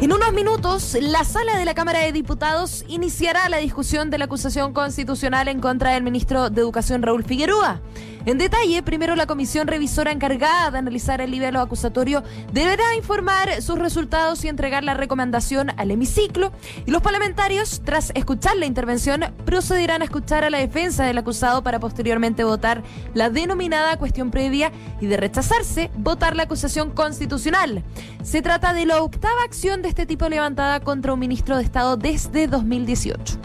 En 0.00 0.12
unos 0.12 0.32
minutos, 0.32 0.96
la 1.00 1.24
sala 1.24 1.58
de 1.58 1.64
la 1.64 1.74
Cámara 1.74 1.98
de 1.98 2.12
Diputados 2.12 2.84
iniciará 2.86 3.48
la 3.48 3.56
discusión 3.56 4.10
de 4.10 4.18
la 4.18 4.26
acusación 4.26 4.72
constitucional 4.72 5.48
en 5.48 5.58
contra 5.58 5.90
del 5.90 6.04
ministro 6.04 6.50
de 6.50 6.60
Educación 6.60 7.02
Raúl 7.02 7.24
Figueroa. 7.24 7.80
En 8.24 8.36
detalle, 8.36 8.82
primero 8.82 9.16
la 9.16 9.26
comisión 9.26 9.68
revisora 9.68 10.12
encargada 10.12 10.70
de 10.70 10.78
analizar 10.78 11.22
el 11.22 11.30
libelo 11.30 11.60
acusatorio 11.60 12.22
deberá 12.52 12.94
informar 12.94 13.62
sus 13.62 13.78
resultados 13.78 14.44
y 14.44 14.48
entregar 14.48 14.84
la 14.84 14.92
recomendación 14.92 15.70
al 15.78 15.90
hemiciclo. 15.90 16.52
Y 16.84 16.90
los 16.90 17.00
parlamentarios, 17.00 17.80
tras 17.84 18.12
escuchar 18.14 18.56
la 18.58 18.66
intervención, 18.66 19.24
procederán 19.46 20.02
a 20.02 20.04
escuchar 20.04 20.44
a 20.44 20.50
la 20.50 20.58
defensa 20.58 21.06
del 21.06 21.16
acusado 21.16 21.62
para 21.62 21.80
posteriormente 21.80 22.44
votar 22.44 22.82
la 23.14 23.30
denominada 23.30 23.96
cuestión 23.96 24.30
previa 24.30 24.72
y 25.00 25.06
de 25.06 25.16
rechazarse, 25.16 25.90
votar 25.96 26.36
la 26.36 26.42
acusación 26.42 26.90
constitucional. 26.90 27.82
Se 28.22 28.42
trata 28.42 28.74
de 28.74 28.84
la 28.84 29.02
octava 29.02 29.42
acción 29.42 29.80
de 29.80 29.87
este 29.88 30.06
tipo 30.06 30.28
levantada 30.28 30.80
contra 30.80 31.12
un 31.14 31.18
ministro 31.18 31.56
de 31.56 31.64
Estado 31.64 31.96
desde 31.96 32.46
2018. 32.46 33.38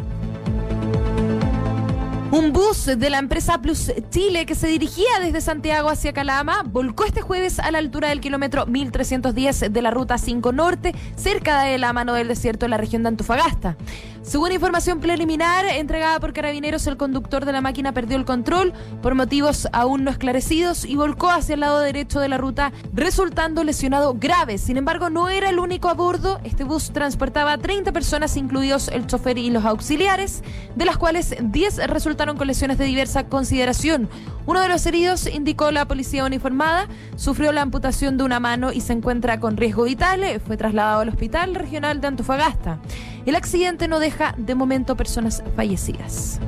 Un 2.31 2.52
bus 2.52 2.86
de 2.86 3.09
la 3.12 3.20
empresa 3.20 3.62
Plus 3.62 3.91
Chile 4.09 4.48
que 4.48 4.55
se 4.55 4.67
dirigía 4.67 5.20
desde 5.22 5.40
Santiago 5.40 5.90
hacia 5.90 6.14
Calama 6.14 6.64
volcó 6.66 7.05
este 7.05 7.22
jueves 7.22 7.59
a 7.59 7.70
la 7.70 7.77
altura 7.77 8.09
del 8.09 8.22
kilómetro 8.22 8.66
1310 8.66 9.72
de 9.72 9.81
la 9.84 9.91
ruta 9.91 10.17
5 10.17 10.52
Norte, 10.52 10.95
cerca 11.16 11.62
de 11.62 11.77
la 11.77 11.94
mano 11.94 12.14
del 12.16 12.27
desierto 12.27 12.66
en 12.66 12.72
la 12.72 12.78
región 12.78 13.03
de 13.03 13.09
Antofagasta. 13.09 13.78
Según 14.23 14.54
información 14.54 15.02
preliminar 15.02 15.66
entregada 15.66 16.18
por 16.22 16.31
carabineros, 16.31 16.88
el 16.88 16.95
conductor 16.95 17.44
de 17.44 17.52
la 17.52 17.59
máquina 17.59 17.91
perdió 17.91 18.16
el 18.16 18.23
control 18.23 18.72
por 19.02 19.16
motivos 19.16 19.68
aún 19.73 20.05
no 20.05 20.12
esclarecidos 20.12 20.86
y 20.86 20.95
volcó 20.95 21.30
hacia 21.30 21.55
el 21.55 21.59
lado 21.59 21.81
derecho 21.81 22.22
de 22.22 22.30
la 22.30 22.38
ruta, 22.38 22.72
resultando 22.94 23.66
lesionado 23.66 24.16
grave. 24.17 24.58
Sin 24.59 24.78
embargo, 24.78 25.09
no 25.09 25.28
era 25.28 25.50
el 25.50 25.59
único 25.59 25.90
a 25.90 25.94
bordo. 25.94 26.40
Este 26.45 26.64
bus 26.64 26.91
transportaba 26.91 27.58
30 27.58 27.91
personas, 27.91 28.38
incluidos 28.38 28.88
el 28.88 29.08
chofer 29.08 29.38
y 29.38 29.50
los 29.50 29.66
auxiliares, 29.66 30.42
de 30.73 30.86
las 30.86 30.97
cuales 30.97 31.36
10 31.42 31.88
resultaron 31.88 32.38
con 32.38 32.47
lesiones 32.47 32.78
de 32.78 32.86
diversa 32.86 33.28
consideración. 33.28 34.09
Uno 34.45 34.62
de 34.62 34.69
los 34.69 34.86
heridos, 34.86 35.28
indicó 35.28 35.69
la 35.72 35.86
policía 35.86 36.23
uniformada, 36.23 36.88
sufrió 37.17 37.52
la 37.52 37.62
amputación 37.62 38.17
de 38.17 38.23
una 38.23 38.40
mano 38.40 38.72
y 38.72 38.80
se 38.80 38.94
encuentra 38.94 39.42
con 39.42 39.58
riesgo 39.58 39.84
vital. 39.84 40.22
Fue 40.45 40.56
trasladado 40.56 41.02
al 41.02 41.09
Hospital 41.09 41.56
Regional 41.56 42.00
de 42.00 42.08
Antofagasta. 42.08 42.80
El 43.25 43.38
accidente 43.38 43.88
no 43.88 44.00
de 44.38 44.56
momento 44.56 44.95
personas 44.95 45.44
fallecidas. 45.56 46.39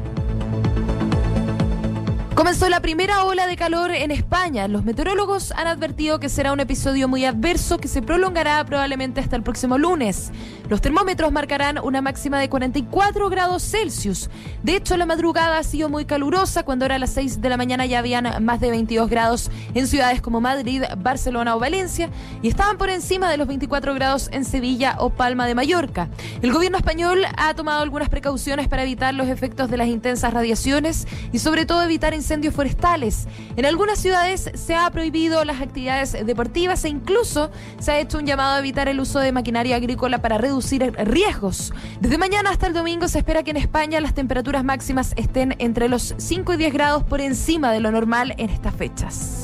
Comenzó 2.36 2.67
la 2.67 2.81
primera 2.81 3.23
ola 3.23 3.47
de 3.47 3.55
calor 3.55 3.91
en 3.91 4.11
España. 4.11 4.67
Los 4.67 4.83
meteorólogos 4.83 5.53
han 5.53 5.67
advertido 5.67 6.19
que 6.19 6.28
será 6.28 6.52
un 6.52 6.59
episodio 6.59 7.08
muy 7.08 7.23
adverso 7.23 7.77
que 7.77 7.88
se 7.88 8.02
prolongará 8.02 8.61
probablemente 8.66 9.22
hasta 9.22 9.38
el 9.38 9.42
próximo 9.42 9.77
lunes. 9.77 10.33
Los 10.67 10.81
termómetros 10.81 11.31
marcarán 11.31 11.80
una 11.80 12.02
máxima 12.02 12.38
de 12.38 12.50
44 12.50 13.30
grados 13.30 13.64
Celsius. 13.64 14.30
De 14.64 14.75
hecho, 14.75 14.97
la 14.97 15.05
madrugada 15.05 15.59
ha 15.59 15.64
sido 15.64 15.88
muy 15.88 16.03
calurosa. 16.03 16.64
Cuando 16.64 16.83
era 16.83 17.00
las 17.00 17.11
6 17.11 17.39
de 17.39 17.50
la 17.50 17.55
mañana 17.55 17.86
ya 17.86 18.00
habían 18.00 18.44
más 18.44 18.59
de 18.59 18.70
22 18.70 19.09
grados 19.09 19.49
en 19.73 19.88
ciudades 19.88 20.22
como 20.22 20.42
Madrid, 20.42 20.83
Barcelona 20.97 21.55
o 21.55 21.59
Valencia 21.59 22.09
y 22.42 22.49
estaban 22.49 22.77
por 22.77 22.89
encima 22.89 23.30
de 23.30 23.38
los 23.38 23.47
24 23.47 23.94
grados 23.94 24.27
en 24.33 24.44
Sevilla 24.44 24.97
o 24.99 25.09
Palma 25.09 25.47
de 25.47 25.55
Mallorca. 25.55 26.09
El 26.42 26.52
gobierno 26.52 26.77
español 26.77 27.22
ha 27.38 27.53
tomado 27.53 27.81
algunas 27.81 28.09
precauciones 28.09 28.67
para 28.67 28.83
evitar 28.83 29.14
los 29.14 29.30
efectos 29.30 29.70
de 29.70 29.77
las 29.77 29.88
intensas 29.88 30.33
radiaciones 30.33 31.08
y 31.31 31.39
sobre 31.39 31.66
todo 31.66 31.81
evitar 31.81 32.14
incendios 32.25 32.55
forestales. 32.55 33.27
En 33.55 33.67
algunas 33.67 33.99
ciudades 33.99 34.49
se 34.55 34.73
ha 34.73 34.89
prohibido 34.89 35.45
las 35.45 35.61
actividades 35.61 36.25
deportivas 36.25 36.83
e 36.83 36.89
incluso 36.89 37.51
se 37.79 37.91
ha 37.91 37.99
hecho 37.99 38.17
un 38.17 38.25
llamado 38.25 38.55
a 38.55 38.59
evitar 38.59 38.87
el 38.87 38.99
uso 38.99 39.19
de 39.19 39.31
maquinaria 39.31 39.75
agrícola 39.75 40.17
para 40.17 40.39
reducir 40.39 40.91
riesgos. 40.97 41.71
Desde 41.99 42.17
mañana 42.17 42.49
hasta 42.49 42.65
el 42.65 42.73
domingo 42.73 43.07
se 43.07 43.19
espera 43.19 43.43
que 43.43 43.51
en 43.51 43.57
España 43.57 43.99
las 43.99 44.15
temperaturas 44.15 44.63
máximas 44.63 45.13
estén 45.17 45.55
entre 45.59 45.87
los 45.87 46.15
5 46.17 46.53
y 46.53 46.57
10 46.57 46.73
grados 46.73 47.03
por 47.03 47.21
encima 47.21 47.71
de 47.71 47.80
lo 47.80 47.91
normal 47.91 48.33
en 48.37 48.49
estas 48.49 48.73
fechas. 48.73 49.34